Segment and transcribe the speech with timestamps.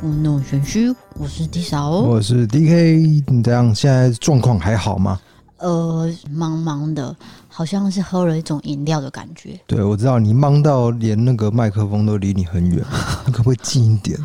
[0.00, 3.24] 故弄玄虚，我是 D 嫂，我是 DK。
[3.28, 5.18] 你这样现在状况还好吗？
[5.58, 7.16] 呃，茫茫的，
[7.48, 9.58] 好像是喝了一种饮料的感觉。
[9.66, 12.84] 对，我知道你忙到连那个麦克风都离你很远，
[13.24, 14.18] 你 可不可以近一点？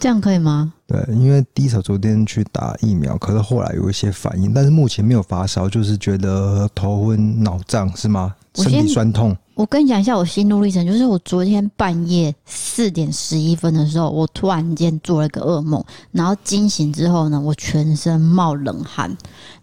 [0.00, 0.72] 这样可以吗？
[0.88, 8.34] 对，因为 D 嫂昨天去打疫苗，可是后来有一些反应，但是目前没有发烧，就是觉得头昏脑胀，是吗？
[8.54, 9.36] 身体酸痛。
[9.60, 19.14] 我跟你讲一下我心路历程，就是我昨天半夜四点十一分的时候，我突然间做了一个噩梦，然后惊醒之后呢，我全身冒冷汗，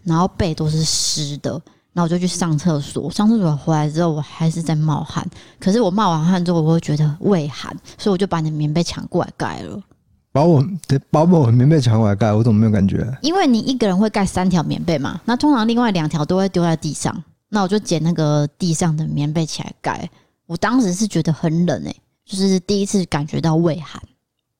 [0.04, 1.50] 然后背都是湿的，
[1.92, 9.82] 然后我就去上厕所，上厕所回来之后，我还是在冒汗，可是我冒完汗之后，我会觉得畏寒，所以我就把你的棉被抢过来盖了。
[10.30, 10.64] 把我
[11.10, 13.04] 把我的棉被抢过来盖，我怎么没有感觉？
[13.20, 17.24] 因为你一个人会盖三条棉被嘛，那通常另外两条都会丢在地上。
[17.48, 20.08] 那我就捡那个地上的棉被起来盖。
[20.46, 24.02] 我当时是觉得很冷诶、欸，就是第一次感觉到畏寒。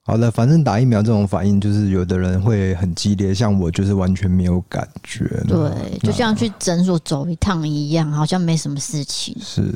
[0.03, 5.27] 好了，反正打疫苗这种反应，就是有的人会很激烈，像我就是完全没有感觉。
[5.47, 9.36] 对，就像去诊所走一趟一样，好像没什么事情。
[9.39, 9.75] 是。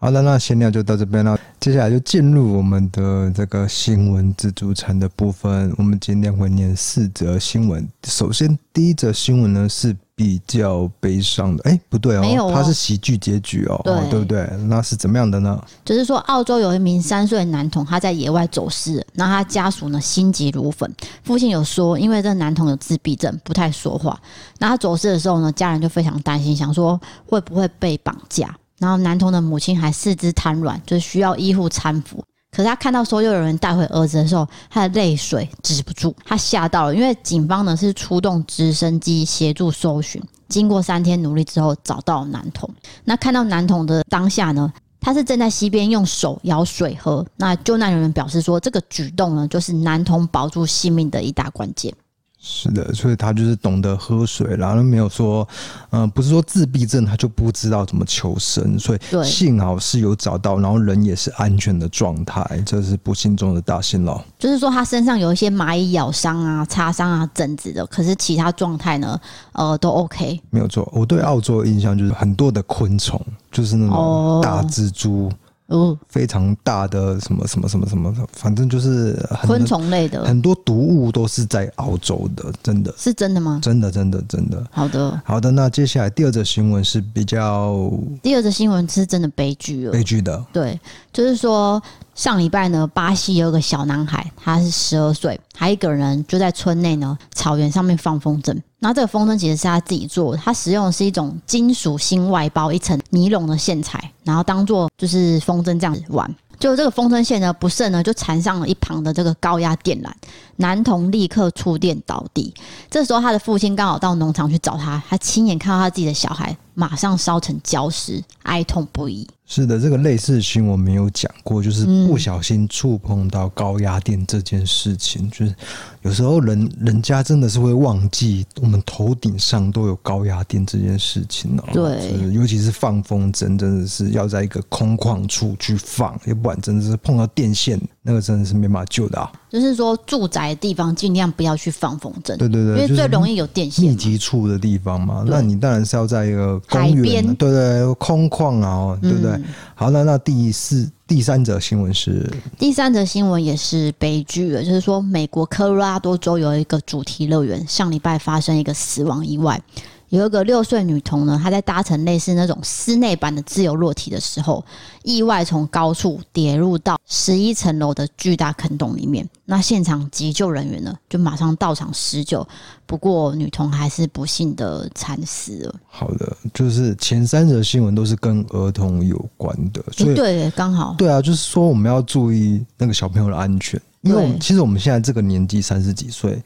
[0.00, 1.38] 好了，那闲聊就到这边了。
[1.58, 5.74] 接下来就进入我们的这个新闻自助餐的部分。
[5.76, 7.86] 我们今天会念四则新闻。
[8.06, 11.62] 首先，第一则新闻呢是比较悲伤的。
[11.62, 14.50] 哎、欸，不对哦，哦它是喜剧结局哦，对，哦、对不对？
[14.66, 15.62] 那是怎么样的呢？
[15.84, 20.92] 就是说，澳洲有一名三岁男童，他在野外走失，那他家属呢心急如焚。
[21.22, 24.20] 父亲有说，因为这个男童有自闭症，不太说话。
[24.58, 28.52] 那他走失的时候呢，家人就非常担心，想说会不会被绑架。
[28.78, 32.24] 然后男童的母亲还四肢瘫软，就是需要医护搀扶。
[32.50, 36.94] 可是他看到搜救人员带回儿子的时候，他的泪水止不住，他吓到了。
[36.94, 42.68] 因为警方呢是出动直升机协助搜寻，经过三天努力之后找到男童。
[43.04, 47.24] 那看到男童的当下呢，他是正在溪边用手舀水喝。
[47.36, 51.94] 那救难人员表示说，这个举动呢就是男童保住性命的一大关键。
[52.40, 55.46] 是的，所以他就是懂得喝水，然后没有说，
[55.90, 64.24] 嗯、呃，不是说自闭症他就不知道怎么求生，所以幸好是有找到，然后人也是安全的状态，这是不幸中的大幸了。
[64.38, 69.20] 就是说他身上有一些蚂蚁咬伤啊、擦伤啊、疹子的，可是其他状态呢，
[69.52, 70.40] 呃，都 OK。
[70.50, 75.26] 没有错，我对澳洲的印象就是很多的昆虫，就是那种大蜘蛛。
[75.26, 75.32] 哦
[75.68, 83.60] 哦，非常大的什么什么什么什么，反正就是昆虫类的，很多毒物都是在澳洲的，真的是真的吗？
[83.62, 84.66] 真的，真的，真的。
[84.70, 85.50] 好的，好的。
[85.50, 87.90] 那接下来第二则新闻是比较，
[88.22, 90.42] 第二则新闻是真的悲剧了，悲剧的。
[90.52, 90.80] 对，
[91.18, 91.82] 就是说。
[92.14, 98.60] 上礼拜呢，巴西有个小男孩，他是十二岁，他一个人就在村内呢草原上面放风筝。
[98.80, 106.28] 那这个风筝其实是他自己做的，他使用的是一种金属芯外包一层尼龙的线材，然后当做就是风筝这样子玩。
[106.58, 110.10] 就这个风筝线呢不慎呢就缠上了一旁的这个高压电缆，
[110.56, 112.52] 男童立刻触电倒地。
[112.90, 119.28] 这时候他的父亲刚好到农场去找他，他亲眼看到他自己的小孩马上烧成焦尸，哀痛不已。
[119.50, 125.54] 是的，这个类似的新闻没有讲过，就是不小心触碰到高压电这件事情，嗯、就是
[126.02, 131.64] 有时候人人家真的是会忘记我们头顶上都有高压电这件事情哦。
[131.72, 139.30] 对，尤其是放风筝，真的是要在一个空旷处去放，要不然真的是碰到电线，那个真的是没办法救的啊。
[139.50, 143.84] 就是说，住宅的地方尽量不要去放风筝，对对对，因为最容易有电线。
[143.84, 149.32] 密集处的地方嘛，那你当然是要在一个公园，对，对对，空旷啊，对不对？
[149.32, 149.44] 嗯、
[149.74, 152.26] 好，那那第四、第三则新闻是，
[152.58, 159.60] 第三则新闻也是悲剧了，就是说，美国科罗拉多州有一个主题乐园，上礼拜发生一个死亡意外。
[160.08, 164.64] 有一个六岁女童呢，她在搭乘类似那种室内版的自由落体的时候，
[165.02, 169.28] 意外从高处跌入到十一层楼的巨大坑洞里面。
[169.44, 172.46] 那现场急救人员呢，就马上到场施救，
[172.86, 175.74] 不过女童还是不幸的惨死了。
[175.86, 186.42] 好的，就是前三则新闻都是跟儿童有关的，所以对，刚好对啊，就是说我们要注意那个小朋友的安全，因为我们其实我们现在这个年纪三十几岁。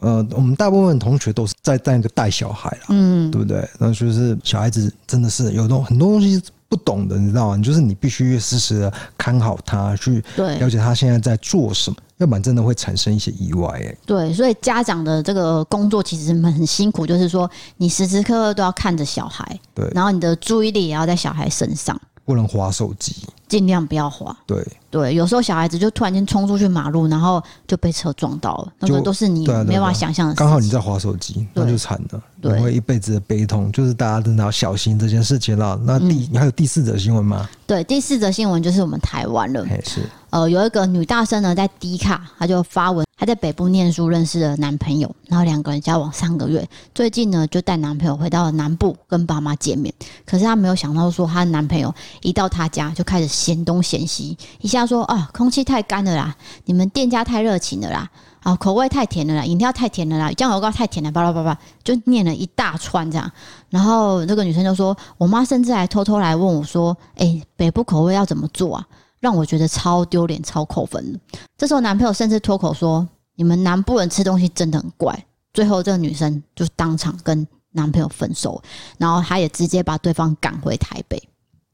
[0.00, 3.68] 呃，我们大部分同学都是在在那个带小孩啦，嗯，对不对？
[3.78, 7.62] 那就是小孩子真的是有东很多东西不懂的，你知道吗？
[7.62, 13.68] 就是你必须时时的看好他，去了解他现在在做什么，要不然真的会产生一些意外。
[13.82, 23.16] 哎，对，所以家长的这个工作其实很辛苦，就是说你时时刻刻都要看着小孩，对，然后你的注意力也要在小孩身上，不能滑手机，
[23.48, 24.36] 尽量不要滑。
[24.46, 30.34] 对对，有时候小孩子就突然间冲出去马路，然后就被车撞到了，那个都是你没办法想象的。
[30.34, 32.22] 刚好你在滑手机，那就惨了。
[32.40, 35.78] 对，会一辈子的悲痛，就是大家真的要小心这件事情了。
[35.84, 37.48] 那第、嗯、你还有第四则新闻吗？
[37.66, 39.66] 对，第四则新闻就是我们台湾了。
[39.84, 49.92] 是，呃，有一个女大生呢，在迪卡，她就发文，她在北部念书，认识了男朋友，然后两个人交往三个月，最近呢，就带男朋友回到了南部跟爸妈见面。
[50.24, 51.92] 可是她没有想到说，她的男朋友
[52.22, 58.10] 一到她家就开始嫌东嫌西，一下说啊，空气太干了啦，你们店家太热情了啦。
[58.40, 63.30] 啊，口味太甜了啦，饮料太甜了啦，酱油膏太甜了，巴拉巴拉，就念了一大串这样。
[63.68, 68.86] 然后那个女生就说：“我妈甚至还偷偷来问我说，哎、北部口味要怎么做啊？
[69.20, 71.18] 让我觉得超丢脸、超扣分的。”
[71.58, 73.06] 这时候男朋友甚至脱口说
[73.36, 78.62] ：“你们南部人吃东西真的很怪。”最后这个女生就当场跟男朋友分手，
[78.98, 81.20] 然后她也直接把对方赶回台北。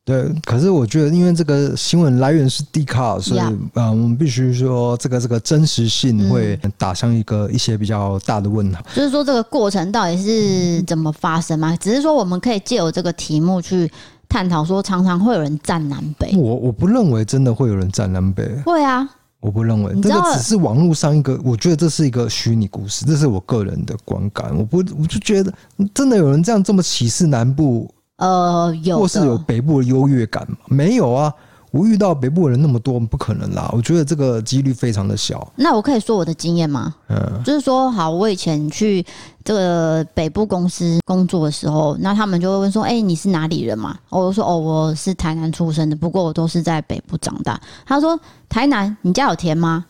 [0.06, 8.82] 对，可是我觉得，因为这个新闻来源是 D 卡，所以啊 Yeah.、呃，我们必须说，这个这个真实性会打上一个一些比较大的问号。
[8.82, 11.74] 嗯、就是说，这个过程到底是怎么发生吗？
[11.76, 13.90] 只是说，我们可以借由这个题目去
[14.28, 16.36] 探讨，说常常会有人站南北。
[16.36, 18.46] 我我不认为真的会有人站南北。
[18.66, 19.08] 会啊，
[19.40, 24.54] 我不认为，这个只是网络上一个，我觉得这是一个虚拟故事，这是我个人的观感。
[24.54, 25.50] 我不，我就觉得
[25.94, 27.90] 真的有人这样这么歧视南部。
[28.16, 30.56] 呃，有或是有北部的优越感吗？
[30.66, 31.32] 没有啊，
[31.72, 33.68] 我遇到北部的人那么多，不可能啦。
[33.72, 35.52] 我觉得这个几率非常的小。
[35.56, 36.94] 那我可以说我的经验吗？
[37.08, 39.04] 嗯，就是说，好，我以前去
[39.42, 48.18] 这个北部公司工作的时候，那他们就会问说：“哎、欸，你是哪里人嘛？”我就说：“哦，我是台南出生的，不过我都是在北部长大。”他说
[48.48, 49.84] ：“台南，你家有田吗？”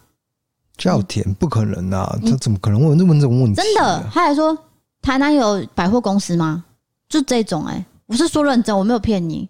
[0.78, 3.60] 家有田不可能啊，他怎么可能问问这种问题？
[3.60, 4.56] 真的，他还说
[5.02, 6.64] ：“台南有百货公司吗？”
[7.06, 7.84] 就这种哎、欸。
[8.06, 9.48] 我是说认真，我没有骗你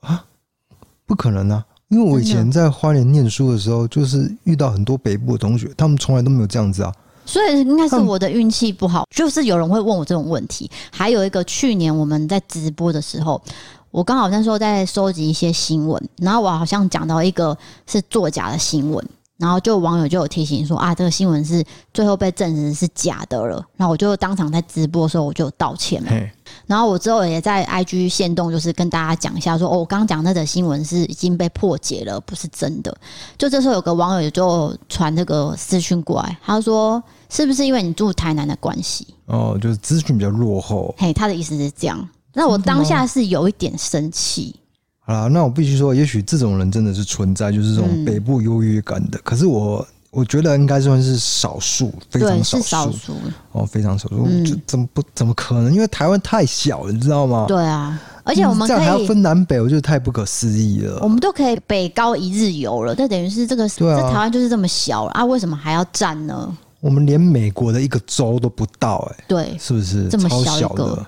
[0.00, 0.24] 啊，
[1.04, 1.64] 不可能啊！
[1.88, 6.94] 因为我以前在花莲念书的时候，就是遇到很多北部的同学，他们从来都没有这样子啊。
[7.26, 10.70] 所以应该是我的运气不好，就是有人会问我这种问题。
[10.90, 13.42] 还有一个，去年我们在直播的时候，
[13.90, 17.56] 我刚好那时候在收集一些新闻，然后我好像讲到一个
[17.86, 19.04] 是作假的新闻。
[19.38, 21.64] 然后就网友就有提醒说啊，这个新闻是
[21.94, 23.64] 最后被证实是假的了。
[23.76, 26.10] 然后我就当场在直播的时候我就道歉了。
[26.66, 32.92] 然后我之后也在 IG 限动，就是跟大家讲一下说，哦，我刚刚讲那则新闻是已经被破解了，不是真的。
[33.38, 37.00] 就这时候有个网友就传这个私讯过来，他说
[37.30, 39.06] 是不是因为你住台南的关系？
[39.26, 40.92] 哦，就是资讯比较落后。
[40.98, 42.08] 嘿，他的意思是这样。
[42.34, 44.56] 那我当下是有一点生气。
[45.08, 49.16] 啊，那我必须说，也许这种人真的是存在，就是这种北部优越感的。
[49.16, 53.14] 嗯、可是我我觉得应该算是少数，非常少数，
[53.52, 54.26] 哦，非常少数。
[54.28, 55.72] 嗯、就怎么不怎么可能？
[55.72, 57.46] 因为台湾太小了，你知道吗？
[57.48, 60.98] 对啊，而且我们这样还要分南北，我觉得太不可思议了。
[61.00, 65.24] 我们都可以北高一日游了，这等于是这个这台湾就是这么小了啊？
[65.24, 66.54] 为什么还要占呢？
[66.80, 71.06] 我们连美国的一个州都不到、欸，哎，对，是不是这么小超小的？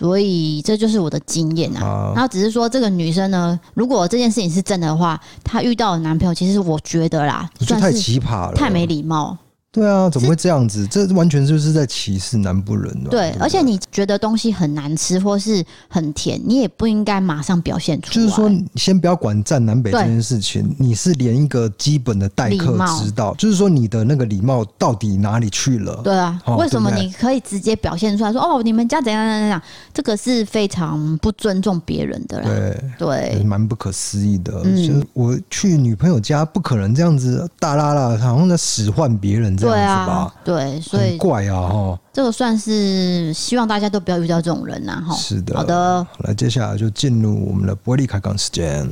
[0.00, 9.36] 所以这就是我的经验啊，然后只是说这个女生呢，如果这件事情是真的话，她遇到的男朋友，其实我觉得啦，算是太奇葩了，太没礼貌。
[9.72, 10.84] 对啊，怎么会这样子？
[10.88, 13.10] 这完全就是在歧视南部人了。
[13.10, 18.14] 对，对对，而且你觉得东西很难吃或是很甜，你也不应该马上表现出来。
[18.14, 26.00] 就是说，先不要管站南北这件事情，你是连一个基本的待客之道，就是说你的那个礼貌到底哪里去了？
[26.02, 29.62] 对啊，哦、为什么你可以直接表现出来说哦，你们家怎样怎样怎样？
[29.94, 32.48] 这个是非常不尊重别人的啦。
[32.48, 34.62] 对对，蛮不可思议的。
[34.64, 39.59] 嗯、就是我去女朋友家，不可能这样子大拉拉，好像在使唤别人。
[39.60, 45.14] 对啊，对，所以怪啊，哈，这个算是希望大家都不要遇到这种人呐，哈。
[45.14, 48.88] 是的，好的，来，接下来就进入我们的玻璃开杠时间。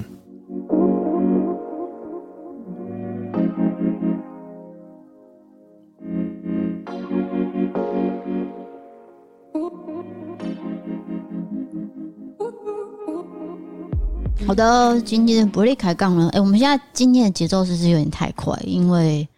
[14.46, 16.28] 好的，今天的伯利开杠了？
[16.30, 18.58] 哎，我们现在今天的节奏是不是有点太快？
[18.64, 19.28] 因为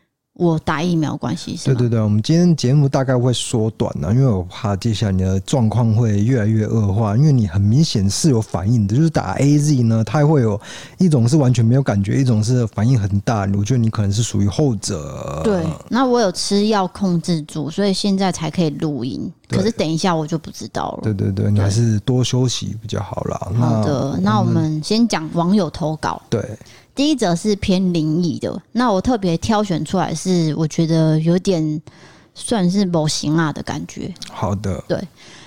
[0.40, 1.76] 我打疫苗关系是吗？
[1.76, 10.58] 对对对，我们今天节目大概会缩短了，因为我怕接下来你的状况会越来越恶化，因为你很明显是有反应的，就是打 AZ 呢，它会有
[10.96, 15.42] 一种是完全没有感觉，一种是反应很大，我觉得你可能是属于后者。
[15.44, 19.30] 对，那我有吃药控制住，所以现在才可以录音。
[19.46, 21.00] 可是等一下我就不知道了。
[21.02, 23.52] 对对对，你还是多休息比较好啦。
[23.58, 26.22] 好的，那我们先讲网友投稿。
[26.30, 26.42] 对。
[27.00, 31.80] 第一则是偏灵异的，那我特别挑选出来是我觉得有点
[32.34, 34.12] 算是某型啊的感觉。
[34.30, 35.02] 好的，对，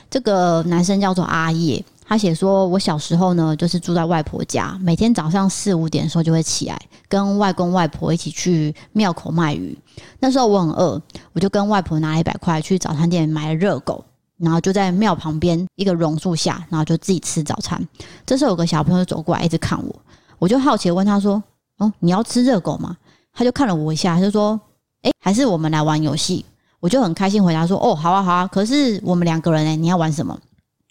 [0.09, 9.77] 这个男生叫做阿叶，他写说，我小时候呢就是住在外婆家，每天早上四五点的时候就会起来，跟外公外婆一起去庙口卖鱼。
[10.19, 10.99] 那时候我很饿，
[11.33, 14.03] 我就跟外婆拿了一百块去早餐店买了热狗，
[14.39, 17.79] 然后就在庙旁边一个榕树下，然后就自己吃早餐。
[18.25, 19.95] 这时候有个小朋友走过来，一直看我。
[20.43, 21.41] 我就好奇问他说
[21.79, 22.97] ：“哦，你要吃热狗吗？”
[23.31, 24.59] 他就看了我一下，他就说
[25.03, 26.45] ：“哎，还是我们来玩游戏。”
[26.81, 30.37] 我就很开心回答说：“哦，好啊，好啊。”可是我们两个人呢，你要玩什么？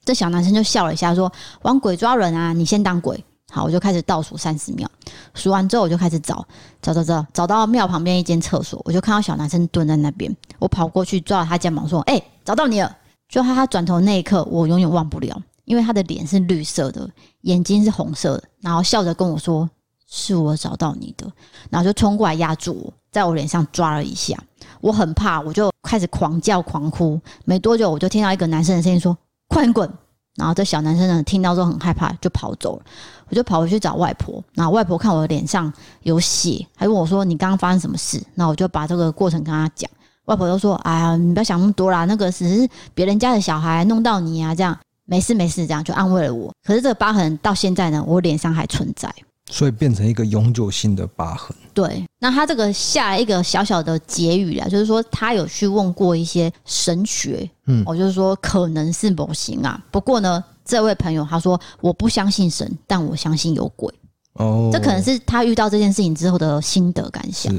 [0.07, 1.31] 这小男生就笑了一下说
[1.61, 4.91] ：“玩鬼抓人啊，你先当鬼。”好，我就开始倒数三十秒，
[5.35, 6.43] 数完之后我就开始找，
[6.81, 12.97] 找找找，找到庙旁边一间厕所，我就看到小男生蹲在那边，我跑过去抓了他肩膀说：“哎，找到你了！”
[13.29, 15.39] 就他他转头那一刻，我永远忘不了。
[15.65, 17.09] 因为他的脸是绿色的，
[17.43, 19.69] 眼睛是红色的，然后笑着跟我说
[20.09, 21.31] ：“是我找到你的。”
[21.71, 24.37] 然后就冲过来压住我，在我脸上抓了一下。
[24.81, 27.21] 我很怕，我就开始狂叫狂哭。
[27.45, 29.17] 没多久，我就听到一个男生的声音说
[29.49, 29.89] ：“快滚！”
[30.35, 32.85] 然后这小男生呢，听到之后很害怕，就跑走了。
[33.29, 39.91] 我就跑回去找外婆，然后外婆看我的脸上有血，还问我说：“你刚刚发生什么事？”那我就把这个过程跟他讲。
[40.25, 46.53] 外婆就说：“哎呀，你不要想那么多啦，那个只是别人家的小孩弄到你啊，这样。”没事没事，这样就安慰了我。
[46.65, 49.13] 可是这个疤痕到现在呢，我脸上还存在，
[49.51, 51.57] 所以变成一个永久性的疤痕。
[51.75, 59.83] 对，那他这个下一个小小的结语啊，就是说他有去问过一些神学，嗯，我就是说可能是某型啊。
[59.91, 63.93] 不过呢，这位朋友他说我不相信神，但我相信有鬼。
[64.35, 67.53] 哦，这可能是他遇到这件事情之后的心得感想。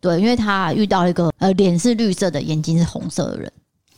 [0.00, 3.52] 对，因为他遇到一个呃脸是绿色的，眼睛是红色的人。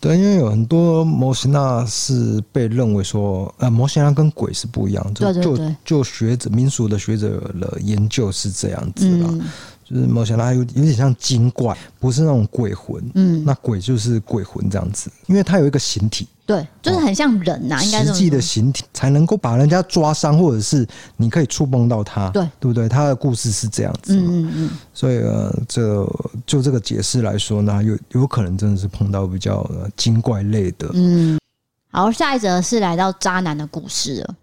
[0.06, 9.26] 对，因为有很多摩西纳是被认为说，呃，摩西纳跟鬼是不一样，就就就学者民俗的学者的研究是这样子啦。
[9.30, 9.42] 嗯
[9.88, 13.00] 就是摩西拉有有点像精怪，不是那种鬼魂。
[13.14, 20.84] 嗯，那鬼就是鬼魂这样子，因为它有一个形体，对，就是很像人呐、啊，应该实际的形体才能够把人家抓伤，或者是
[21.16, 22.88] 你可以触碰到它，对，对不对？
[22.88, 24.70] 他的故事是这样子，嗯嗯嗯。
[24.92, 26.04] 所以呃，这
[26.44, 30.90] 就这个解释来说呢，有有可能真的是碰到比较精怪类的。
[30.94, 31.38] 嗯，
[31.92, 34.34] 好，下一则是来到渣男的故事了。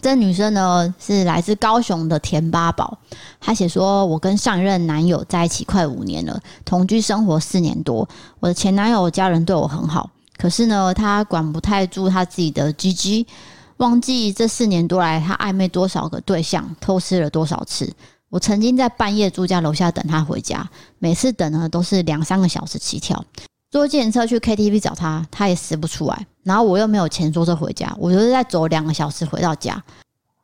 [0.00, 2.98] 这女生呢是来自高雄的田八宝，
[3.38, 8.08] 她写说：“我跟上一任男友在一起快五年了，同居生活四年多。
[8.40, 13.26] 我的前男友家人对我很好，可是呢，他管不太住他自己的鸡鸡，
[13.76, 17.92] 忘记这四年多来他暧昧多少个对象，偷吃了多少次。
[18.30, 20.66] 我曾经在半夜住家楼下等他回家，
[20.98, 23.22] 每次等呢都是两三个小时起跳。
[23.70, 29.82] 坐计程车去 KTV 找他，他也死不出来。”然后我又没有钱坐车回家，我就是在走两个小时回到家。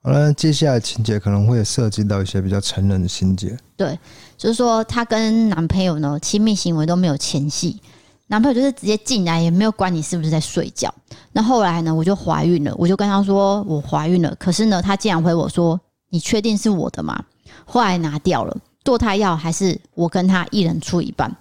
[0.03, 3.57] 好了，接下来情节可能会涉及到一些比较成人的情节。
[3.77, 3.99] 对，
[4.37, 7.81] 就是说她跟男朋友呢亲密行为都没有前戏，
[8.29, 10.95] 男朋友就是直接进来也没有管你是不是在睡觉。
[11.33, 17.25] 那后来呢，我就怀孕了，我就跟他说我怀孕了，可是呢，他竟然回我说你确定是我的吗？
[17.65, 21.35] 后来拿掉了，堕胎药还是我跟他一人出一半。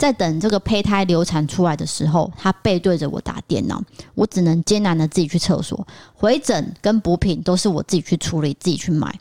[0.00, 3.82] 在等这个胚胎流产出来的时候，他背对着我打电脑，
[4.14, 9.14] 我只能艰难的自己去厕所，回诊跟补品都是我自己去处理，自己去买。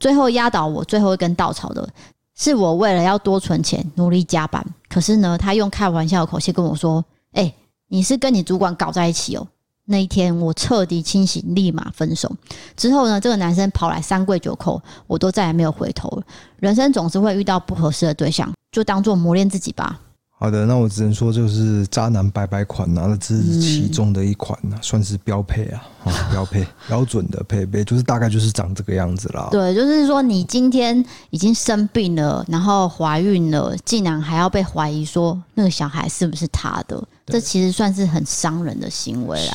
[0.00, 1.86] 最后压倒我最后一根稻草的
[2.34, 4.64] 是，我为了要多存钱，努力加班。
[4.88, 7.52] 可是呢，他用开玩笑的口气跟我说：“哎，
[7.88, 9.46] 你是跟你主管搞在一起哦。”
[9.84, 12.34] 那一天我彻底清醒，立马分手。
[12.74, 16.22] 之后呢，这个男生跑来三跪九叩，我都再也没有回头。
[16.56, 20.00] 人生总是会遇到不合适的对象，就当做磨练自己吧。
[20.42, 25.86] 好的，那我只能说就是渣男白白款啊，那这是其中的一款啊，嗯、算是标配啊，
[26.32, 29.48] 标配 标准的配备，就是大概就是长这个样子啦。
[29.50, 30.02] 对，就是。
[30.02, 39.54] 说你今天已经生病了，然后怀孕了，竟然还要被怀疑说那个小孩是不是他的，这其实算是很伤人的行为啦。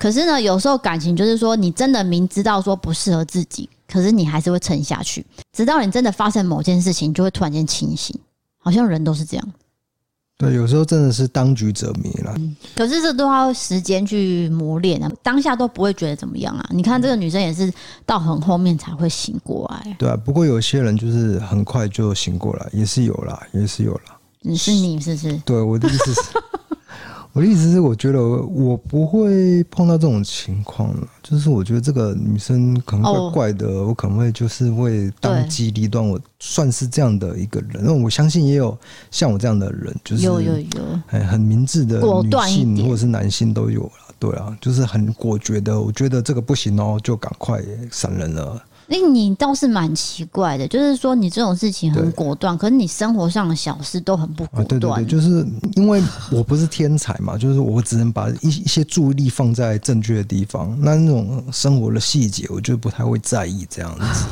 [0.00, 5.24] 可是呢，有时候感情就是说，你真的明知道说不适合自己，可是你还是会撑下去，
[5.56, 8.18] 直到你真的发生某件事情，就会突然间清醒，
[8.58, 9.52] 好像人都是这样。
[10.38, 12.32] 对，有时候真的是当局者迷了。
[12.38, 16.64] 嗯，可是这都要时间去磨练啊，当下都不会觉得怎么样啊。
[16.70, 17.72] 你看这个女生也是
[18.06, 19.96] 到很后面才会醒过来。
[19.98, 24.16] 对啊，不过有些人就是很快就醒过来，也是有啦，也是有啦。
[24.40, 25.36] 你是你是不是？
[25.38, 26.20] 对，我的意思是。
[27.38, 31.06] 我的意思是，我觉得我不会碰到这种情况了。
[31.22, 36.04] 就是我觉得这个女生可能怪怪的，哦、我可能会就是会当机立断。
[36.04, 38.76] 我算是这样的一个人，因为我相信也有
[39.12, 43.92] 像我这样的人，就是有有有很很明智的女性或者是男性都有了。
[44.18, 45.80] 对啊，就是很果决的。
[45.80, 48.60] 我觉得这个不行哦，就赶快闪人了。
[48.90, 54.66] 那你倒是蛮奇怪的，就是说你这种事情很果断，可是你生活上的小事都很不果断。
[54.66, 56.02] 对对对，就是因为
[56.32, 64.24] 我不是天才嘛，就是我只能把一一些注意力放在正确的地方，那那种生活的细节，我就不太会在意这样子。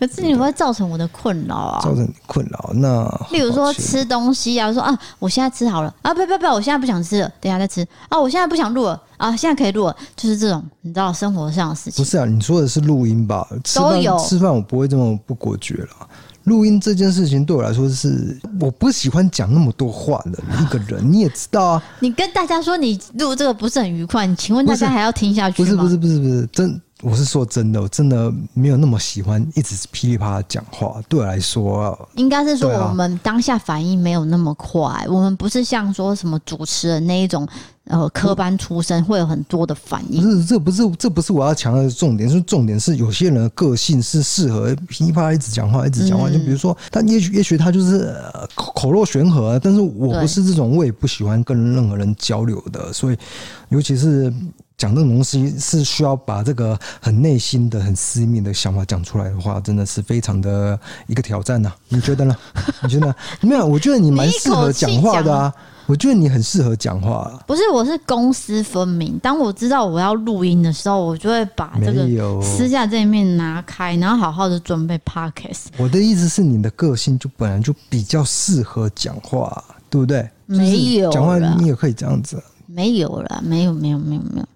[0.00, 1.80] 可是你会造成我的困扰啊！
[1.82, 12.02] 造成你困扰，那例如说吃东西啊，说啊，我现在吃好了啊，不不不，我现在不想吃了，等一下再吃啊，我现在不想录了啊，现在可以录了，就是这种你知道生活上的事情。
[12.02, 13.46] 不是啊，你说的是录音吧？
[13.74, 16.08] 都有吃饭，我不会这么不果决了。
[16.44, 21.82] 录音这件事情对我来说是，我不喜欢讲那么多话的一个人， 你也知道啊。
[22.00, 25.66] 你跟大家说你录这个不是很愉快，你请问大家还要听下去吗？
[25.66, 26.80] 不是不是不是不是真。
[27.02, 31.00] 我是说真的，我真的没有那么喜欢一直噼里啪啦讲话。
[31.08, 34.80] 对我来说，应该是说我们当下反应没有那么快。
[34.80, 37.46] 啊、我们不是像说什么主持人那一种，
[37.84, 40.22] 呃，科班出身会有很多的反应。
[40.22, 42.28] 不是，这不是，这不是我要强调的重点。
[42.28, 46.28] 是重点是有些人的个性是适合噼里啪啦一直讲话，一直讲话。
[46.28, 48.14] 嗯、就比如说，他也许也许他就是
[48.54, 52.92] 口口若悬河，但是我不是这种，我也不喜欢跟任何人交流的。
[52.92, 53.16] 所以，
[53.70, 54.32] 尤其是。
[54.80, 61.76] 讲这种东西是需要把这个很内心的、很私密的想法讲出来的话，真的是非常的一个挑战呐、啊。
[61.88, 62.34] 你觉得呢？
[62.82, 63.66] 你觉得没有？
[63.66, 65.52] 我觉得你蛮适合讲话的啊。
[65.84, 67.30] 我觉得你很适合讲话。
[67.46, 69.18] 不是，我是公私分明。
[69.18, 75.66] 当我知道我要录音的时候，我就会把这个私下这一面拿开，然后好好的准备 podcast。
[75.76, 80.26] 我的意思是，你的个性就本来就比较适合讲话，对不对？
[80.46, 82.42] 没有讲话，你也可以这样子。
[82.66, 84.46] 没有了，没有，没有，没有，没有。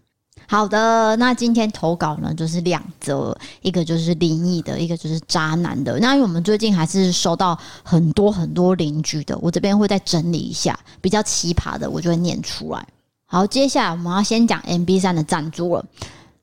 [0.47, 5.99] 好的，那今天投稿呢，就是两则，一个就是灵异的，一个就是渣男的。
[5.99, 12.87] 那因为我们最近还是收到很多很多邻居的，我这边会再整理一下比较奇葩的，我就会念出来。
[13.27, 15.85] 好，接下来我们要先讲 MB3 的赞助了。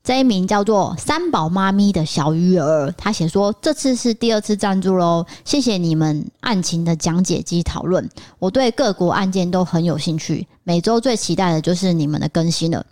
[0.04, 12.84] 这一名叫做三宝妈咪的小鱼儿，他写说，这次是第二次赞助喽，谢谢你们案情的讲解及讨论，我对各国案件都很有兴趣，每周最期待的就是你们的更新了。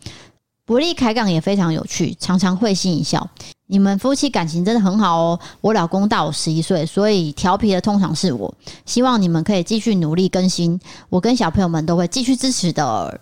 [0.70, 3.28] 伯利开杠也非常有趣，常常会心一笑。
[3.66, 5.40] 你们夫妻感情真的很好哦。
[5.60, 8.54] 我老公大我十一岁，所以调皮的通常是我。
[8.86, 13.20] 希望你们可以继续努力更新，我跟小朋友们都会继续支持的。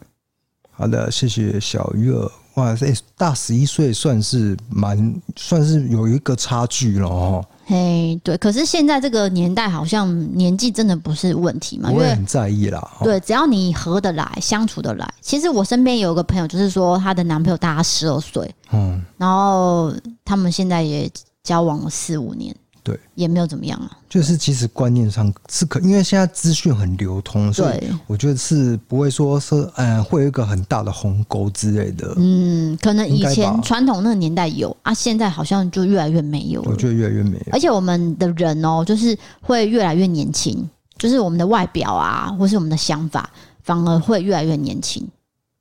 [0.73, 2.31] 好的，谢谢小鱼儿。
[2.57, 7.43] 哇，塞大十一岁算是蛮算是有一个差距了哦。
[7.69, 12.97] 嘿，对，可是现在这个年代好像年纪真的不是问题嘛，我也很在意啦。
[13.03, 15.07] 对，只要你合得来，相处得来。
[15.21, 19.93] 其实我身边有个朋友，就是说她的男朋友大她十二岁，嗯，然后
[20.25, 21.11] 他们现在也
[21.43, 22.57] 交往了四五年。
[22.89, 23.91] 对，也没有怎么样啊。
[24.09, 32.15] 就是其实观念上是可，因为现在资讯很流通，所以我觉得是不会说是嗯会有一个很大的鸿沟之类的。
[32.17, 36.71] 嗯，可能以前传统那个年代有啊，现在好像就越来越没有了。
[36.71, 37.47] 我觉得越来越没有。
[37.53, 43.29] 而且我们的人哦，就是会越来越年轻，就是我们的外表啊，或是我们的想法，
[43.63, 45.07] 反而会越来越年轻，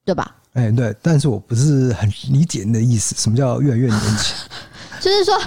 [0.06, 0.36] 对吧？
[0.54, 0.96] 哎、欸，对。
[1.02, 4.36] 但是我不是很理解你的意思，什么叫越来越年轻？
[5.02, 5.38] 就是说。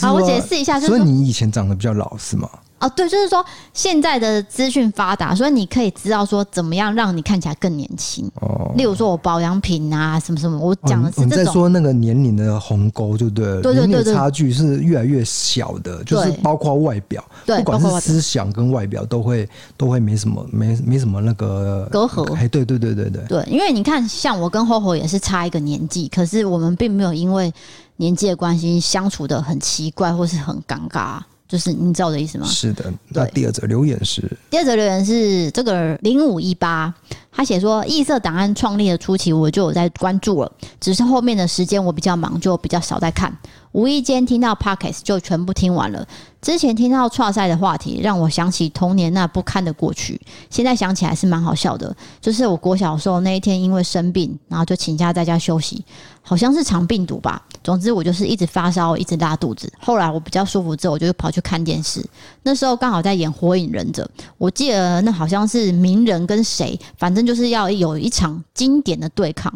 [0.00, 2.48] 好，我解释一下，就是，所以你以前长得比较老是吗？
[2.80, 8.30] 哦，对，就是说现在的资讯发达，所以你可以知道说怎么样让你看起来更年轻。
[8.42, 11.24] 哦，例如说我保养品啊，什么什么，我讲的是这种。
[11.24, 22.34] 哦，你在说那个年龄的鸿沟，就对了，对对对，对，差距是越来越小的，就是包括外表，对，不管是思想跟外表都会都会没什么没没什么那个隔阂。
[22.34, 27.50] 哎，对对对对对，对，因为你看，像我跟 HoHo 也是差一个年纪，可是我们并没有因为。
[27.96, 32.46] 年纪的关系相处的很奇怪，或是很尴尬，就是你知道我的意思吗？
[32.46, 32.92] 是的。
[33.08, 36.92] 那第二则留言是，第二则留言是这个零五一八，
[37.30, 43.36] 他写说异色档案创立的初期我就有在关注了，只是后面的时间我比较忙，就比较少在看。
[43.72, 46.06] 无意间听到 podcasts 就全部听完了。
[46.40, 50.20] 之前听到剉赛的话题，让我想起童年那不堪的过去。
[50.48, 55.84] 现在想起来是蛮好笑的，就是我国小的时候那一天，因为生病，然后就请假在家休息，
[56.24, 57.40] 好像是肠病毒吧。
[57.62, 59.72] 总之我就是一直发烧，一直拉肚子。
[59.78, 62.04] 后来我比较舒服之后，我就跑去看电视。
[62.42, 64.04] 那时候刚好在演《火影忍者》，
[64.36, 69.52] 我记得那好像是鸣人跟谁，反正就是要有一场经典的对抗。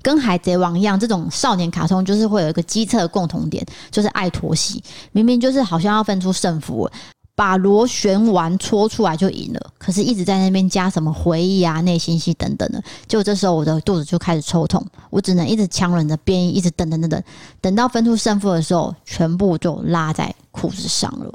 [0.00, 4.82] 跟海贼王一样，这种少年卡通就是会有一个机测的共同点，就是爱拖戏。
[5.12, 6.88] 明明就是好像要分出胜负，
[7.36, 17.22] 把螺旋丸搓出来就赢了，可是一直在那边加什么回忆啊、内心戏等等的，就这时候我的肚子就开始抽痛，我只能一直强忍着便意，一直等等等等，
[17.60, 21.32] 等到分出胜负的时候，全部就拉在裤子上了。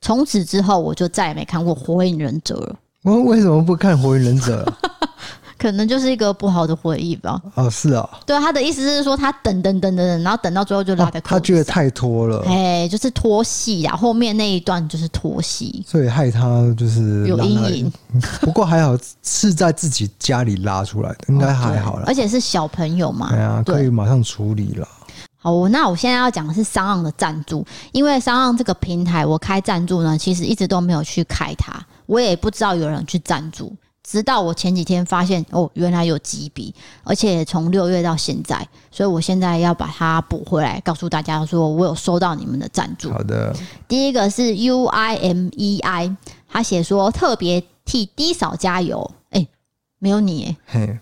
[0.00, 2.76] 从此之后，我就再也没看过《火影忍者》了。
[3.02, 4.64] 我为什么不看《火影忍者》？
[5.58, 7.40] 可能就是一个不好的回忆吧。
[7.54, 8.08] 哦，是啊。
[8.26, 11.38] 对，他的意思是说，他等等等等等，然后等到最后就拉在裤子上。
[11.38, 12.42] 他觉得太拖了。
[12.46, 17.92] 哎，就是拖戏呀，后面那一段就是拖戏，所以害他就是有阴影。
[18.42, 22.04] 不过还好是在自己家里拉出来的，应该还好了。
[22.06, 24.86] 而且是小朋友嘛，对啊，可以马上处理了。
[25.38, 31.72] 好，那我现在要讲的是 SoundOn 的赞助，因为 SoundOn 这个平台我开赞助呢，其实一直都没有去开它，
[32.06, 33.72] 我也不知道有人去赞助。
[34.08, 43.10] 直到我前几天发现哦，原来有几笔，而且从六月到现在，所以我现在要把它补回来，告诉大家说我有收到你们的赞助。
[43.10, 43.52] 好的，
[43.88, 46.16] 第一个是 U I M E I，
[46.48, 49.48] 他写说特别替低嫂加油，哎、欸，
[49.98, 50.96] 没有你，嘿，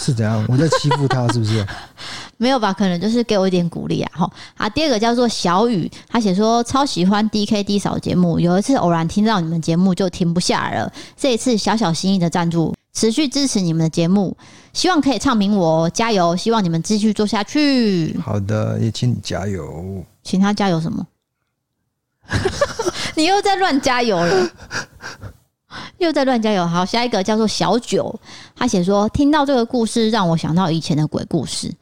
[0.00, 0.44] 是怎样？
[0.48, 1.64] 我在欺负他是不是？
[2.38, 2.72] 没有吧？
[2.72, 4.12] 可能就是给我一点鼓励啊！
[4.14, 10.92] 哈啊，第二个叫做小雨，他写说超喜欢 D K D 嫂节目，有一次偶然听到你们节目就停不下来了。
[11.16, 14.36] 这一次小小心意的赞助，持续支持你们的节目，
[14.72, 18.16] 希望可以唱名我加油，希望你们继续做下去。
[18.20, 20.04] 好的，也请你加油。
[20.22, 21.04] 请他加油什么？
[23.16, 24.48] 你又在乱加油了，
[25.98, 26.64] 又在乱加油。
[26.64, 28.14] 好，下一个叫做小九，
[28.54, 31.74] 他写说听到这个故事让我想到以前的鬼故事。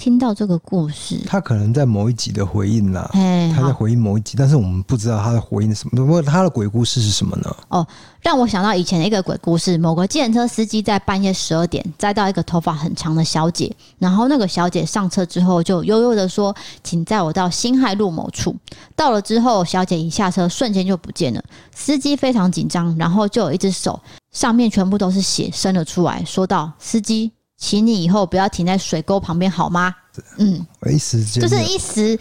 [0.00, 3.10] 听到这个故事，他可能在某一集的回应啦，
[3.54, 5.90] 他在回应某一集，但是我们不知道他的回应是什么。
[5.94, 7.54] 不过他的鬼故事是什么呢？
[7.68, 7.86] 哦，
[8.22, 18.56] 让我想到以前的一个鬼故事：某个计程车司机在半夜十二点载到一个头发很长的小姐，然后那个小姐上车之后就悠悠的说：“请载我到辛亥路某处。”
[18.96, 21.44] 到了之后，小姐一下车，瞬间就不见了。
[21.74, 24.00] 司机非常紧张，然后就有一只手
[24.32, 29.94] 上面全部都是血伸了出来，说道：“司机。”请你以后不要停在水沟旁边好吗？
[30.38, 32.18] 嗯，一时间就是一时，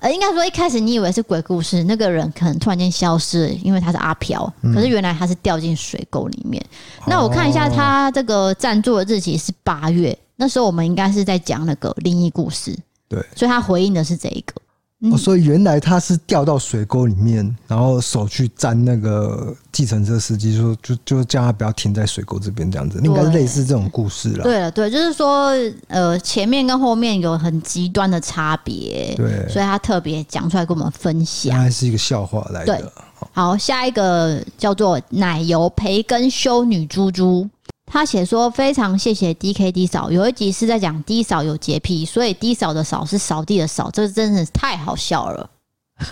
[0.00, 6.60] 呃，应该说一开始你以为是鬼故事，那个人可能突然间消失了，因为他是阿飘，可是原来他是掉进水沟里面。
[7.00, 12.76] 嗯、那我看一下他这个暂住的日期是八月，那时候我们应该是在讲那个灵异故事，
[13.08, 14.54] 对，所以他回应的是这一个。
[15.00, 24.42] 哦，所以原来他是掉到水沟里面，然后手去沾那个计程车司机，说就就叫他不要停在水沟这边这样子，应该类似这种故事了。
[24.42, 25.52] 对了，对，就是说，
[25.86, 32.92] 呃，前面跟后面有很极端的差别，对，所以他特别讲出来跟我们分享，还是一个笑话来的。
[33.32, 37.48] 好，下一个叫做奶油培根修女猪猪。
[37.90, 45.50] 他写说：“非常谢谢 D K D 嫂，有一集是在讲 D 嫂有洁癖，所以 D 嫂的嫂是扫地的扫，这真的是太好笑了。”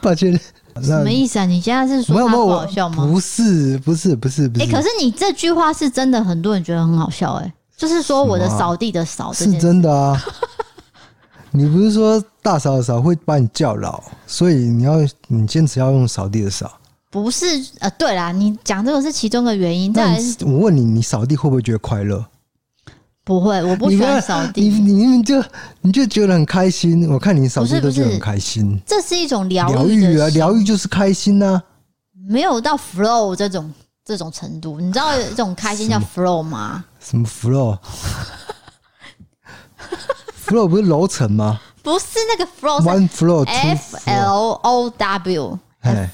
[0.00, 0.38] 抱歉，
[0.82, 1.44] 什么意思啊？
[1.44, 3.04] 你现在是说他不好笑吗？
[3.06, 4.64] 不是，不是，不是，不是。
[4.64, 7.44] 哎、欸，可是你这句话是真的，很多人觉得很好笑、欸。
[7.44, 10.22] 哎，就是说我的扫地的扫是真的啊。
[11.50, 16.70] 你不是说大嫂的嫂会把你叫老，所以你要你坚持要用扫地的扫。
[17.22, 17.46] 不是
[17.78, 19.90] 呃，对啦，你讲这个是其中的原因。
[19.90, 22.22] 但我问你，你扫地会不会觉得快乐？
[23.24, 24.68] 不会，我不喜欢扫地。
[24.68, 25.42] 你你你就
[25.80, 27.10] 你就觉得很开心。
[27.10, 28.78] 我看你扫地都觉得很开心。
[28.86, 31.62] 这是一种疗疗愈啊，疗愈就是开心呐、啊。
[32.28, 33.72] 没有到 flow 这种
[34.04, 36.84] 这种程度，你知道这种开心叫 flow 吗？
[37.00, 37.78] 什么 flow？flow
[40.68, 41.60] 不是楼层吗？
[41.82, 45.58] 不是那个 flow，one flow，F L O W。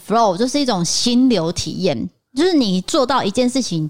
[0.06, 3.88] Flow 就是一种心流体验，就是你做到一件事情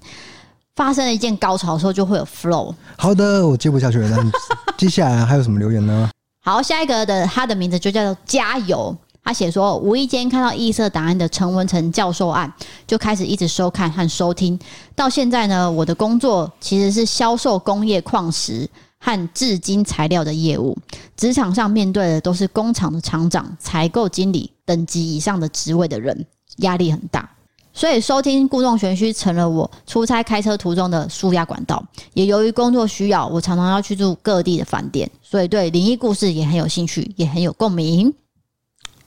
[0.75, 2.73] 发生了一件高潮的时候，就会有 flow。
[2.97, 4.09] 好的，我接不下去了。
[4.09, 4.31] 那
[4.77, 6.09] 接下来还有什么留言呢？
[6.43, 8.95] 好，下一个的他的名字就叫做加油。
[9.25, 12.53] 他写说，无意间看到异色档案的陈文成教授案，
[12.85, 14.59] 就开始一直收看和收听。
[14.93, 18.69] 到现在呢，我的工作其实是销售工业矿石
[19.03, 20.77] 和制金材料的业务，
[21.17, 26.25] 职场上面对的都是工厂的厂长、采购经理等级以上的职位的人，
[26.59, 27.29] 压力很大。
[27.73, 31.83] 所以收听故弄玄虚成了我出差开车途中的输压管道。
[32.13, 38.13] 也由于工作需要，我常常要去住各地的饭店，所以对灵异故事也很有兴趣，也很有共鸣。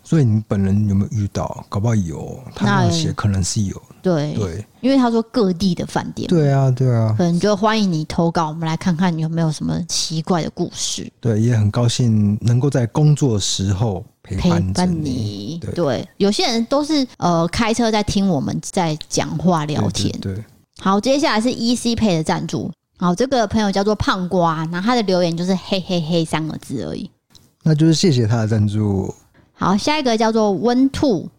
[0.09, 1.67] 所以你本人有没有遇到？
[1.69, 3.83] 搞不好有，他那写可能是有。
[4.01, 6.29] 对对，因为他说各地的饭店。
[6.29, 11.11] 对啊对啊，可能就欢迎你投稿，我们来看看你有没有什么奇怪的故事。
[11.21, 14.67] 对，也很高兴能够在工作时候陪伴你。
[14.69, 20.17] 陪伴你对，对，有些人都是呃开车在听我们在讲话聊天。
[20.21, 20.37] 对，
[20.79, 22.71] 好，接下来是 EC 配的赞助。
[22.97, 27.11] 好，这个朋友叫做胖瓜，那他的留言就是嘿嘿嘿三个字而已。
[27.65, 29.13] 那就是谢谢他的赞助。
[29.59, 31.31] 好，下一个叫做温兔，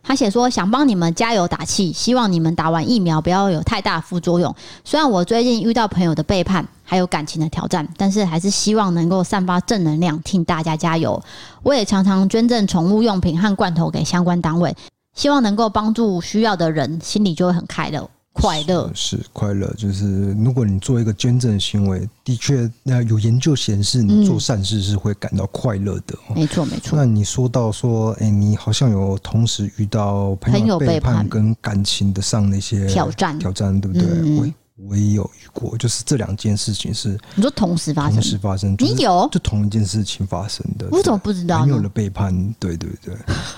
[0.00, 4.54] 他写说想帮你们加油打气，希望你们打完疫苗不要有太大副作用。
[4.84, 11.20] 虽然我最近遇到朋友的背叛，还有感情的挑战，但是还是希望能够散发正能量，替大家加油。
[11.64, 14.76] 我也常常捐赠宠物用品和罐头给相关单位，
[15.16, 18.08] 希望能够帮助需要的人，心里就会很快乐。
[18.40, 26.16] 快乐是，是快乐，就是如果你做一个捐赠行为，的确，那有研究显示，你做善事是会感到快乐的。
[26.34, 26.96] 没错，没错。
[26.96, 34.06] 那你说到说，哎、欸，你好像有同时遇到朋友背叛跟感情的上的一些挑战，挑战，对不对？
[34.08, 41.58] 嗯、我我也有遇过，就是这两件事情是你说同时发生，同时发生，就是、你有就同一件事情发生的，我怎么不知道？
[41.58, 43.14] 朋友的背叛，对对对，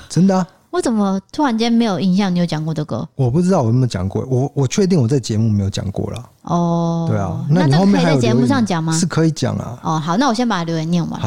[0.08, 0.46] 真的、啊。
[0.70, 2.32] 我怎么突然间没有印象？
[2.34, 3.06] 你有讲过这个？
[3.16, 4.24] 我不知道我有没有讲过。
[4.30, 6.30] 我我确定我在节目没有讲过了。
[6.42, 8.92] 哦，对啊，那你后面还有在节目上讲吗？
[8.92, 9.78] 是可以讲啊。
[9.82, 11.20] 哦，好，那我先把留言念完。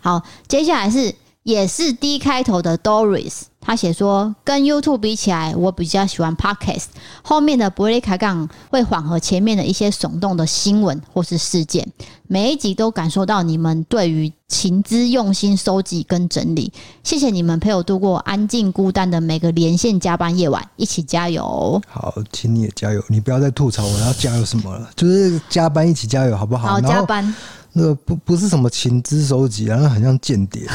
[0.00, 3.42] 好，接下来是也是 D 开头的 Doris。
[3.62, 6.86] 他写说，跟 YouTube 比起来，我比较喜欢 Podcast。
[7.22, 11.86] 后面的伯利开杠会缓和前面的一些耸动的新闻或是事件，
[12.26, 16.72] 每一集都感受到你们对于情资用心收集跟整理。
[17.04, 21.80] 谢谢你们陪我度过安静孤单的每个连线加班夜晚，一起加油！
[21.86, 23.04] 好，请你也加油。
[23.08, 26.68] 你不要再吐槽我要加油什么了，就是加班一起加油，好不好？
[26.68, 27.34] 好，加班。
[27.72, 30.66] 那个不不是什么情资收集啊，那很像间谍，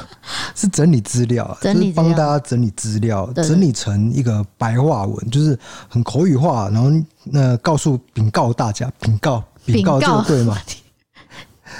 [0.56, 5.58] 是整理资料，就是帮大家整理资料，整理成一个白话文，就是
[5.88, 6.90] 很口语化，然后
[7.24, 10.56] 那告诉禀告大家，禀告禀告这个对吗？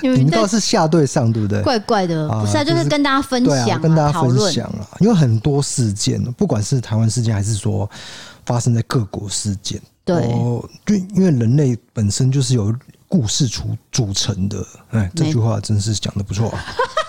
[0.02, 1.62] 禀告是下对上，对不对？
[1.62, 7.88] 怪怪的，不是啊，就是跟大家分享，跟大家分享啊，因为很多事件，不管是台湾事件，还是说
[8.44, 10.22] 发生在各国事件，对，
[10.84, 12.72] 就因为人类本身就是有。
[13.08, 16.52] 故事组组成的，哎，这句话真是讲的不错，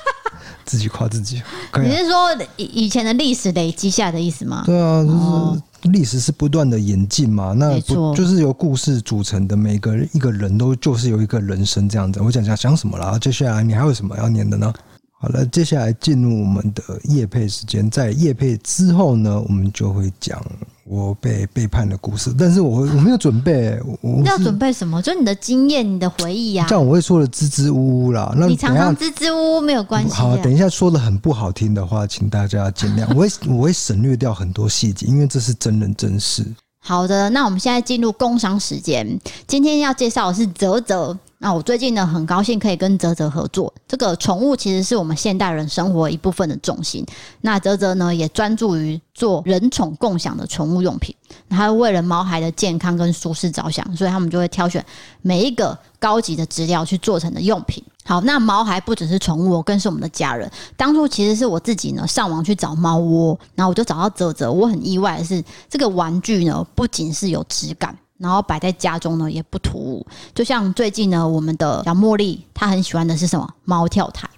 [0.66, 1.42] 自己夸自己。
[1.78, 4.64] 你是说以以前的历史累积下的意思吗？
[4.66, 9.58] 对啊，就是历史是不断的演进嘛，那不就是由故事组成的？
[9.58, 12.22] 每个一个人都就是有一个人生这样子。
[12.22, 13.20] 我讲讲讲什么了？
[13.20, 14.74] 接下来你还有什么要念的呢？
[15.22, 20.42] 好了，接下来进入我们的夜配时间，在夜配之后呢，我们就会讲。
[20.90, 23.80] 我被背叛的故事，但是我我没有准备。
[24.02, 25.00] 我要准备什么？
[25.04, 26.68] 就你的经验、你的回忆呀、啊。
[26.68, 28.34] 这样我会说的支支吾吾啦。
[28.36, 30.12] 那你常常支支吾吾没有关系。
[30.12, 33.08] 好，等一下说的很不好听的话，请大家见谅。
[33.14, 36.44] 我会我会省略掉很多细节，因为这是真人真事。
[36.84, 39.20] 好的，那我们现在进入工商时间。
[39.46, 41.16] 今天要介绍的是泽泽。
[41.42, 43.74] 那我最近呢，很高兴可以跟泽泽合作。
[43.88, 47.06] 这个宠物其实是我们现代人生活一部分的重心。
[47.40, 51.16] 那泽泽呢，也专注于做人宠共享的宠物用品。
[51.50, 54.86] 他为了毛孩的健康跟舒适着想，所以他们就会挑选
[55.22, 57.82] 每一个高级的资料去做成的用品。
[58.04, 60.52] 好，那毛孩不只是宠物，更是我们的家人。
[60.76, 64.52] 当初其实是我自己呢上网去找猫窝，然后我就找到泽泽。
[64.52, 67.98] 我很意外的是，这个玩具呢不仅是有质感。
[68.20, 70.06] 然后摆在家中呢，也不突兀。
[70.36, 73.50] 就像最近呢，我们的小茉莉，她很喜欢的是什么？
[73.66, 74.30] 猫跳台。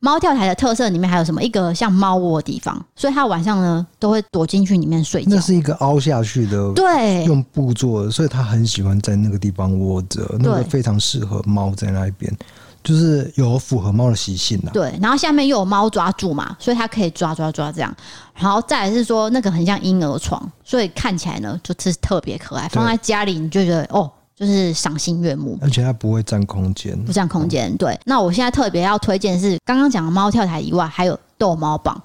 [0.00, 1.42] 猫跳台的特色里面还有什么？
[1.42, 5.30] 一个像猫窝的地方，所以它晚上呢都会躲进去里面睡觉。
[5.30, 10.36] 那是一个凹下去的，对，用布做的，所以它很喜欢在那个地方窝着。
[10.38, 12.30] 那个非常适合猫在那一边。
[12.84, 17.92] 就是有符合猫的习性呐，对，然后下面又有猫抓住嘛，所以它可以抓抓抓这样，
[18.34, 27.74] 然后再来是说那个很像婴儿床，所以看起来呢就是特别可爱，放在家里你就觉得哦，就是赏心悦目，而且它不会占空间，不占空间。
[27.78, 31.98] 对，那我现在特别要推荐是刚刚讲的猫跳台以外，还有逗猫棒。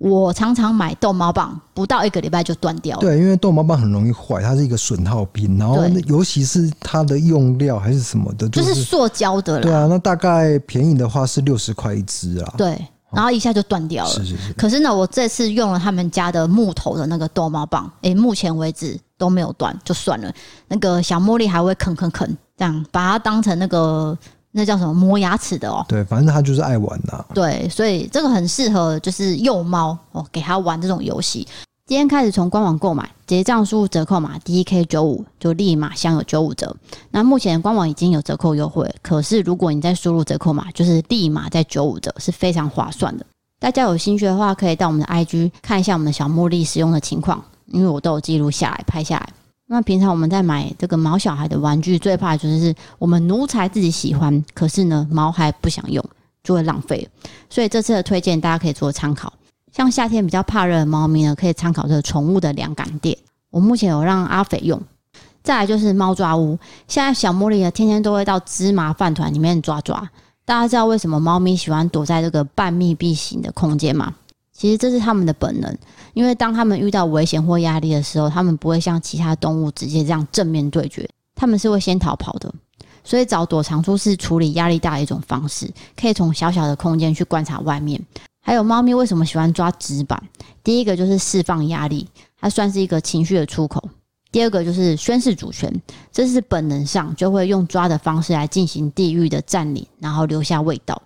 [0.00, 3.02] 我常常买逗猫棒，不到一个礼拜就断掉了。
[3.02, 9.60] 对，因为逗猫棒很容易坏，它是一个损耗品，然后尤其是它的用料还是什么的，就是、就是塑胶的了。
[9.60, 12.54] 对啊，那大概便宜的话是六十块一支啊。
[12.56, 12.82] 对，
[13.12, 14.10] 然后一下就断掉了。
[14.10, 14.54] 是是是。
[14.54, 20.32] 可是呢，我这次用了他们家的木头的那个逗猫棒，诶、欸，目前为止都没有断，就算了。
[20.68, 24.16] 那个小茉莉还会啃啃啃，这样把它当成那个。
[24.52, 25.84] 那叫什么磨牙齿的哦？
[25.88, 27.24] 对，反正他就是爱玩呐。
[27.32, 31.46] 对，所以这个很适合就是幼猫哦，给他玩这种游戏。
[31.86, 36.74] 今天开始从官网购买，结账输入折扣码 DK 九五，就立马享有九五折。
[37.10, 43.26] 那目前官网已经有折扣优惠，可是如果你再输入折扣码，就是立马在九五折，是非常划算的。
[43.58, 49.28] 大家有兴趣的话，可以到我们的 IG 看一下我们的小茉莉使用的情况，因为我都有记录下来，拍下来。
[49.72, 56.04] 那平常我们在买这个毛小孩的玩具，最怕就是我们奴才自己喜欢，可是呢毛孩不想用，
[56.42, 57.08] 就会浪费。
[57.48, 59.32] 所以这次的推荐大家可以做参考。
[59.70, 63.16] 像夏天比较怕热的猫咪呢，可以参考这个宠物的凉感垫。
[63.50, 64.82] 我目前有让阿肥用。
[65.44, 70.10] 再来就是猫抓屋，现在小茉莉呢天天都会到芝麻饭团里面抓抓。
[70.44, 74.12] 大家知道为什么猫咪喜欢躲在这个半密闭型的空间吗？
[74.60, 75.74] 其实这是他们的本能，
[76.12, 82.52] 因为当他们遇到危险或压力的时候，他们不会像其他动物直接这样正面对决，他们是会先逃跑的。
[83.02, 85.66] 所以找躲藏处是处理压力大的一种方式，
[85.98, 87.98] 可以从小小的空间去观察外面。
[88.42, 90.22] 还有猫咪为什么喜欢抓纸板？
[90.62, 92.06] 第一个就是释放压力，
[92.38, 93.80] 它算是一个情绪的出口；
[94.30, 95.72] 第二个就是宣示主权，
[96.12, 101.00] 这是本能上就会用抓的方式来进行地域的占领，然后留下味道。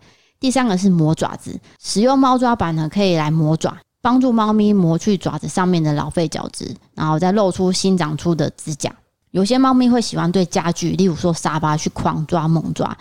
[0.45, 8.95] 第三个是磨爪子，使用猫抓板呢，可以来磨爪，帮助猫咪磨去爪子上面的老废角质，然后再露出新长出的指甲。
[9.31, 12.95] 有些猫咪会喜欢对家具，例如说沙发，去狂抓猛抓。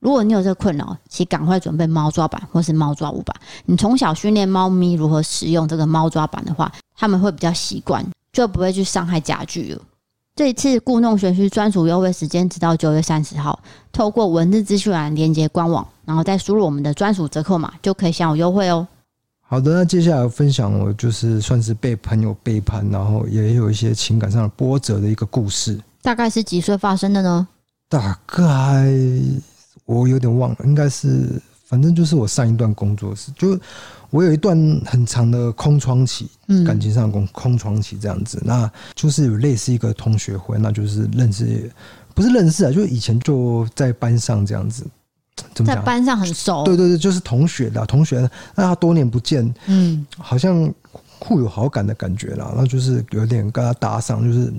[0.00, 3.36] 如果你有这个困扰，请赶快准备猫抓板或是猫抓物板。
[3.66, 9.82] 你从小训练猫咪如何使用这个猫抓板的话，他们会比较习惯，就不会去伤害家具了。
[10.36, 13.58] 这一次故弄玄虚专属优惠时间直到九月三十号，
[13.90, 18.86] 透过文字资讯栏连接官网，然后再输入我们的专属折扣码，就可以享有优惠哦。
[19.40, 25.80] 好的，那接下来分享我就是算是被朋友背叛，然后也有一些情感上的波折的一个故事。
[26.02, 27.48] 大概是几岁发生的呢？
[27.88, 28.44] 大概
[29.86, 33.58] 我有点忘了，应该是反正就是我上一段工作室，就
[34.10, 41.70] 我有一段很长的空窗期，嗯，感情上空空窗期这样子，那就是有类似一个同学会，那就是认识，
[42.14, 44.86] 不是认识啊，就是以前就在班上这样子。
[45.54, 48.20] 怎么在班上很熟，对对对，就是同学的同学，
[48.54, 50.72] 那他多年不见，嗯，好像
[51.18, 54.50] 互有好感的感觉啦，那就是有点跟他搭上，就是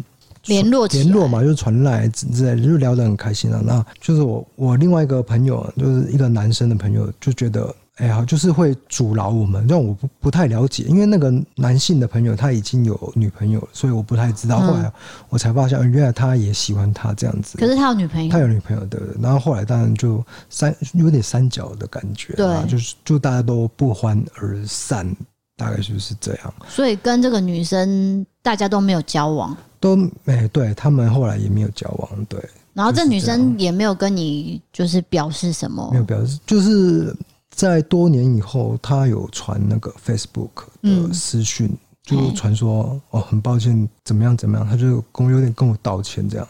[0.46, 3.60] 联络联络嘛，就是传来之类的，就聊得很开心了。
[3.66, 7.74] 那就是我我另外一个朋友，就是一个男生的朋友，就觉得。
[7.98, 14.60] 哎呀，就是会阻挠我们，让我不不太了解，因为那个男性的朋友他已经有女朋友了，所以我不太知道。
[14.60, 14.92] 后来
[15.30, 17.58] 我才发现，原来他也喜欢他这样子。
[17.58, 19.02] 可是他有女朋友，他有女朋友的。
[19.20, 25.12] 然后后来当然就三有点三角的感觉，对，就是就大家都不欢而散，
[25.56, 26.54] 大概就是这样。
[26.68, 32.40] 所以跟这个女生大家都没有交往，都哎，对他们后来也没有交往，对。
[32.76, 37.12] 然后这女生也没有跟你就是表示什么，没有表示，就是。
[37.58, 40.52] 在多年以后，他有传那个 Facebook
[40.84, 46.48] 的私讯，嗯、就传说哦，很抱歉，怎么样怎么样，他就跟我有点跟我道歉这样。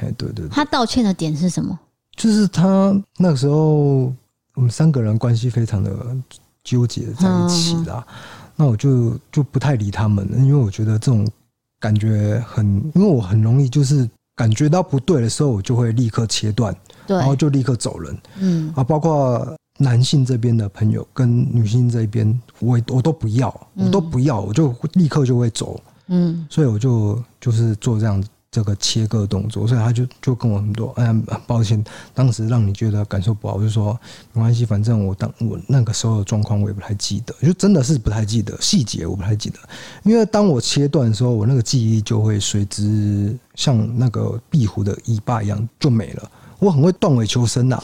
[0.00, 1.78] 哎，对对对，他道歉的点是什么？
[2.16, 4.12] 就是他那个时候
[4.56, 5.94] 我们三个人关系非常的
[6.64, 8.04] 纠结在一起啦。
[8.08, 8.14] 嗯、
[8.56, 11.24] 那我就就不太理他们了，因为我觉得这种
[11.78, 16.76] 感觉很，因为我很容易就是感觉到不对的时候，我就会立刻切断，
[17.06, 18.18] 然后就立刻走人。
[18.40, 19.56] 嗯啊，包括。
[19.82, 25.80] 男性这边的朋友跟女性这边，我我都不要，我都不要，我就立刻就会走。
[26.06, 33.98] 嗯，所以我就就是做这样这个切割动作，所以他就就跟我很多，哎呀，很抱歉，当时让你觉得感受不好，我就说
[34.32, 39.58] 没关系，反正我当我那个时候的状况我也不太记得，就真的是不太记得细节，我不太记得，
[40.02, 46.30] 因为当我切断的时候，我那个记忆就会随之像那个壁虎的尾巴一样就没了。
[46.62, 47.82] 我很会断尾求生呐，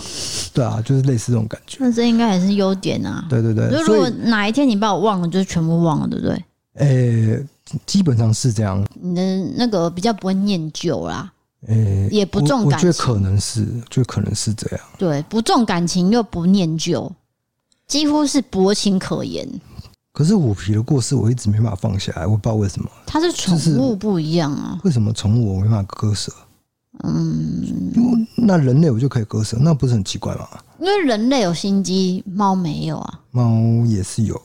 [0.55, 1.79] 对啊，就是类似这种感觉。
[1.81, 3.27] 那这应该也是优点啊。
[3.29, 3.69] 对对对。
[3.83, 6.45] 如果哪一天你把我忘了，就是全部忘了，对不对？
[6.75, 7.47] 诶、欸，
[7.85, 8.87] 基本上是这样。
[9.01, 9.23] 你的
[9.57, 11.29] 那个比较不会念旧啦。
[11.67, 12.89] 诶、欸，也不重感情。
[12.89, 14.87] 我觉得可能是，就可能是这样。
[14.97, 17.11] 对，不重感情又不念旧，
[17.89, 19.49] 几乎是薄情可言。
[20.13, 22.89] 可是虎皮的过世，我一直没办法放下来，我不知道为什么。
[23.07, 24.79] 它是宠物不一样啊。
[24.85, 26.33] 为什么宠物我没办法割舍？
[27.05, 30.49] 嗯，那人类我就可以割舍，那不是很奇怪吗？
[30.81, 33.21] 因为人类有心机，猫没有啊。
[33.31, 33.51] 猫
[33.87, 34.41] 也是有，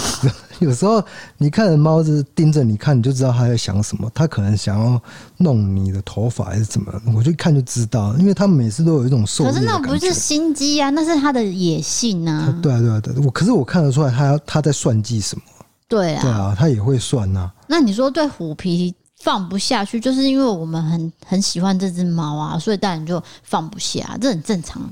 [0.60, 1.02] 有时候
[1.38, 4.10] 你看着猫是盯着你看，你就知道它在想什么。
[4.14, 5.00] 它可能想要
[5.38, 6.92] 弄你的头发还是怎么？
[7.14, 9.44] 我就一看就知道，因为它每次都有一种受。
[9.44, 12.58] 可是那不是心机啊，那是它的野性啊。
[12.62, 13.16] 对啊，对啊，对啊。
[13.24, 15.42] 我可是我看得出来，它它在算计什么。
[15.86, 17.52] 对啊，对啊，它也会算啊。
[17.66, 18.94] 那你说对虎皮？
[19.24, 24.82] 放不下去，就是因为我们很很喜欢这只猫啊，所以当然就放不下，这很正常。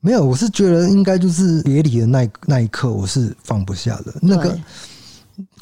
[0.00, 4.12] 没有，我是觉得应该就是别离的那那一刻，我是放不下的。
[4.20, 4.58] 那个，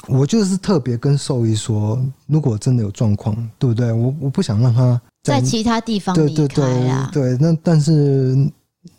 [0.07, 3.91] 我就是特别跟兽医说，如果真的有状况，对不对？
[3.91, 7.07] 我我不想让它在，在其他地方离开啊。
[7.13, 8.35] 对对对，对，那但是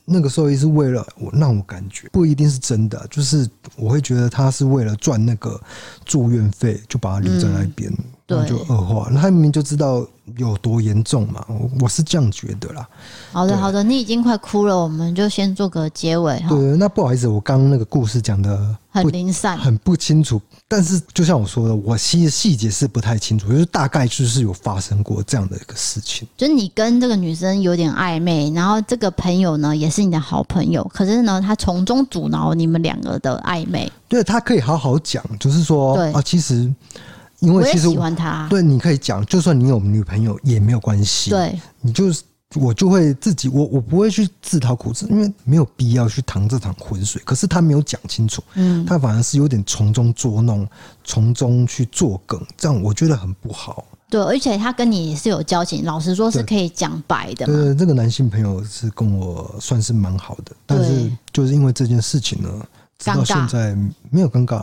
[0.04, 5.60] 那个兽医是为了我让我感觉不一定是真的，就是我会觉得他是为了赚那个
[6.04, 7.92] 住院费，就把它留在那边。
[8.26, 9.08] 然后就恶化。
[9.10, 12.88] 那他明明就知道有多严重嘛，我我是这样觉得啦。
[13.32, 16.48] 好的，好的，你已经快哭了，我们就先做个结尾哈。
[16.48, 20.40] 对，那不好意思，我刚刚那个故事讲的很零散，很不清楚。
[20.68, 26.26] 但是就像我说的，我其实细节是不太清楚，就是大概就是有发生过这样的一个事情。
[26.36, 33.90] 就是你跟这个女生有点暧昧，然后这个朋友呢也是你的好朋友，可是呢他从中阻挠你们两个的暧昧。
[34.08, 36.72] 对，他可以好好讲，就是说啊，其实
[37.40, 41.30] 因为其实我喜欢他，对，你可以讲，就算你有女朋友也没有关系。
[41.30, 42.22] 对，你就是。
[42.54, 47.20] 我就会自己，我我不会去自讨苦吃，因为没有必要去淌这趟浑水。
[47.24, 50.66] 可是他没有讲清楚，嗯，他反而是有点从中捉弄，
[51.02, 53.84] 从中去作梗，这样我觉得很不好。
[54.08, 57.46] 对，而且他跟你也是有交情，老实说是可以讲白的。
[57.46, 62.48] 对，这个男性朋友是跟我算是蛮好的，但是就是因为这件事情呢，
[62.96, 63.76] 直到现在
[64.08, 64.62] 没有尴尬。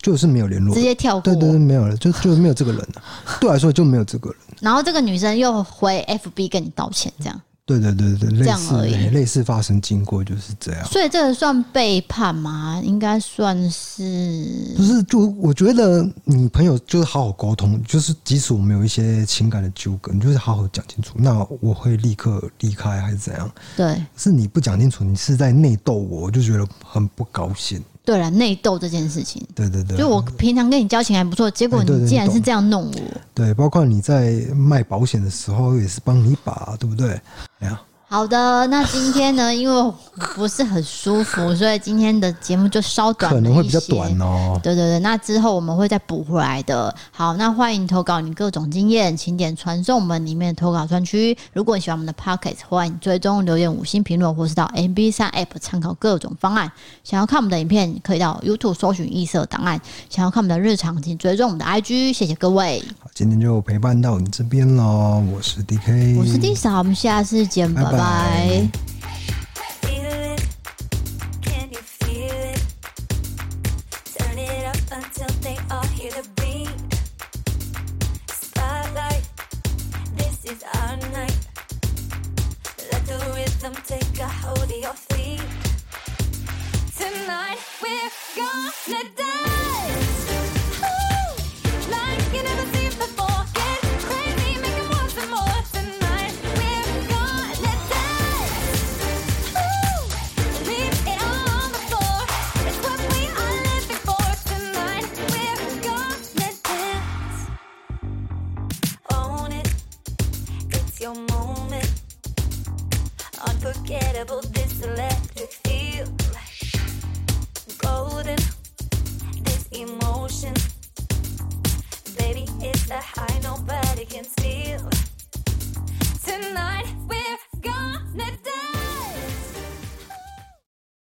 [0.00, 1.20] 就是没有联络，直接跳过。
[1.22, 3.02] 对对对，没有了，就就没有这个人了。
[3.40, 4.38] 对我来说就没有这个人。
[4.60, 7.40] 然后这个女生又回 FB 跟你道歉，这样。
[7.66, 8.94] 对对对对，这样而已。
[9.10, 10.82] 类似发生经过就是这样。
[10.86, 12.80] 所以这个算背叛吗？
[12.82, 14.72] 应该算是。
[14.74, 21.16] 不是，就我觉得你朋友就是好好沟通，就是即使我们有一些情感的纠葛，你就是好好讲清楚。
[21.18, 23.50] 那我会立刻离开还是怎样？
[23.76, 24.02] 对。
[24.16, 27.84] 是你不讲清楚，你是在内斗我，我就觉得很不高兴。
[28.08, 33.00] 对了，内斗这件事情，对对对，就我平常跟你交情还不错，结果你竟然是这样弄我。
[33.34, 37.20] 对，包括你在卖保险的时候也是帮你把，对不对？
[37.58, 37.78] 哎呀。
[38.10, 39.92] 好的，那今天呢， 因为
[40.34, 44.58] 不是很舒服，所以今天的节目就稍短，可能会比较短哦。
[44.62, 46.94] 对对对，那之后我们会再补回来的。
[47.10, 51.36] 好，那欢迎投稿你各种经验，请点传送门里面的投稿专区。
[51.52, 56.72] 如果你喜欢我们的 Podcast，欢迎追踪留言五星评论，或是到 MB3 App 参考各种方案。
[57.04, 59.78] 想要看我们的影片，可以到 YouTube 搜寻异色档案。
[60.08, 62.14] 想要看我们的日常，请追踪我们的 IG。
[62.14, 65.20] 谢谢各位，好，今天就陪伴到你这边喽。
[65.34, 67.90] 我是 DK，我是 Lisa，我们下次见，拜拜。
[67.90, 68.97] 拜拜。